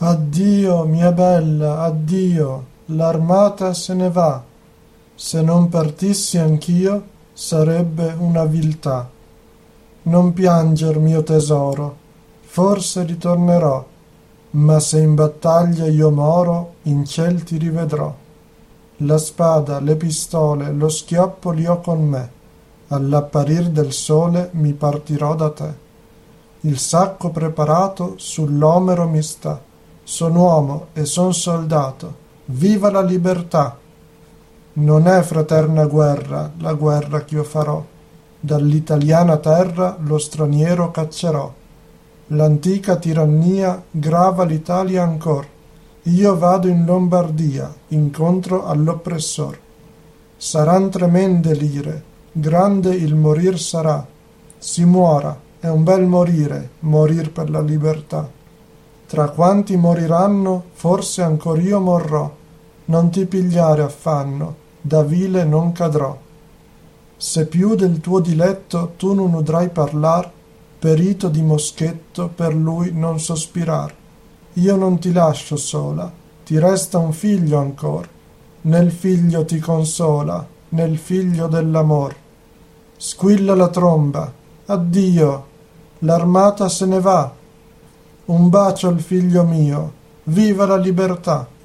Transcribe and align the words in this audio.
Addio, 0.00 0.84
mia 0.84 1.10
bella, 1.10 1.82
addio, 1.82 2.66
l'armata 2.86 3.74
se 3.74 3.94
ne 3.94 4.08
va. 4.08 4.40
Se 5.16 5.42
non 5.42 5.68
partissi 5.68 6.38
anch'io, 6.38 7.02
sarebbe 7.32 8.14
una 8.16 8.44
viltà. 8.44 9.10
Non 10.02 10.32
pianger, 10.32 11.00
mio 11.00 11.24
tesoro, 11.24 11.96
forse 12.42 13.02
ritornerò, 13.02 13.84
ma 14.50 14.78
se 14.78 15.00
in 15.00 15.16
battaglia 15.16 15.86
io 15.86 16.12
moro, 16.12 16.74
in 16.82 17.04
ciel 17.04 17.42
ti 17.42 17.56
rivedrò. 17.56 18.14
La 18.98 19.18
spada, 19.18 19.80
le 19.80 19.96
pistole, 19.96 20.70
lo 20.70 20.88
schioppo 20.88 21.50
li 21.50 21.66
ho 21.66 21.80
con 21.80 22.04
me. 22.04 22.30
All'apparir 22.86 23.70
del 23.70 23.92
sole 23.92 24.50
mi 24.52 24.74
partirò 24.74 25.34
da 25.34 25.50
te. 25.50 25.74
Il 26.60 26.78
sacco 26.78 27.30
preparato 27.30 28.14
sull'omero 28.16 29.08
mi 29.08 29.22
sta. 29.22 29.66
Son 30.10 30.36
uomo 30.36 30.86
e 30.94 31.04
son 31.04 31.34
soldato. 31.34 32.14
Viva 32.46 32.90
la 32.90 33.02
libertà! 33.02 33.76
Non 34.72 35.06
è 35.06 35.20
fraterna 35.20 35.84
guerra 35.84 36.50
la 36.60 36.72
guerra 36.72 37.24
ch'io 37.24 37.44
farò. 37.44 37.84
Dall'italiana 38.40 39.36
terra 39.36 39.98
lo 40.00 40.16
straniero 40.16 40.90
caccerò. 40.90 41.52
L'antica 42.28 42.96
tirannia 42.96 43.82
grava 43.90 44.44
l'Italia 44.44 45.02
ancor. 45.02 45.46
Io 46.04 46.38
vado 46.38 46.68
in 46.68 46.86
Lombardia, 46.86 47.70
incontro 47.88 48.64
all'oppressor. 48.64 49.58
Saran 50.38 50.88
tremende 50.88 51.52
l'ire, 51.52 52.02
grande 52.32 52.94
il 52.94 53.14
morir 53.14 53.58
sarà. 53.58 54.06
Si 54.56 54.86
muora, 54.86 55.38
è 55.60 55.68
un 55.68 55.82
bel 55.82 56.06
morire, 56.06 56.70
morir 56.78 57.30
per 57.30 57.50
la 57.50 57.60
libertà. 57.60 58.36
Tra 59.08 59.30
quanti 59.30 59.74
moriranno, 59.74 60.64
forse 60.72 61.22
ancor 61.22 61.58
io 61.62 61.80
morrò. 61.80 62.30
Non 62.84 63.08
ti 63.08 63.24
pigliare 63.24 63.80
affanno, 63.80 64.54
da 64.82 65.02
vile 65.02 65.44
non 65.44 65.72
cadrò. 65.72 66.14
Se 67.16 67.46
più 67.46 67.74
del 67.74 68.00
tuo 68.00 68.20
diletto 68.20 68.92
tu 68.98 69.14
non 69.14 69.32
udrai 69.32 69.70
parlar, 69.70 70.30
perito 70.78 71.28
di 71.28 71.40
moschetto 71.40 72.28
per 72.28 72.54
lui 72.54 72.92
non 72.92 73.18
sospirar. 73.18 73.94
Io 74.52 74.76
non 74.76 74.98
ti 74.98 75.10
lascio 75.10 75.56
sola, 75.56 76.12
ti 76.44 76.58
resta 76.58 76.98
un 76.98 77.12
figlio 77.12 77.58
ancor. 77.58 78.06
Nel 78.60 78.92
figlio 78.92 79.46
ti 79.46 79.58
consola, 79.58 80.46
nel 80.70 80.98
figlio 80.98 81.46
dell'amor. 81.46 82.14
Squilla 82.94 83.54
la 83.54 83.68
tromba, 83.68 84.30
addio, 84.66 85.46
l'armata 86.00 86.68
se 86.68 86.84
ne 86.84 87.00
va, 87.00 87.32
un 88.28 88.50
bacio 88.50 88.88
al 88.88 89.00
figlio 89.00 89.42
mio, 89.42 89.92
viva 90.24 90.66
la 90.66 90.76
libertà! 90.76 91.48